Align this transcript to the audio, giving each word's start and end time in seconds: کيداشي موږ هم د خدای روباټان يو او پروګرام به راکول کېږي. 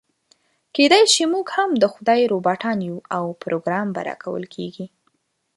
کيداشي 0.75 1.23
موږ 1.33 1.47
هم 1.57 1.69
د 1.81 1.83
خدای 1.93 2.21
روباټان 2.33 2.77
يو 2.89 2.97
او 3.17 3.25
پروګرام 3.43 3.87
به 3.95 4.01
راکول 4.09 4.43
کېږي. 4.55 4.85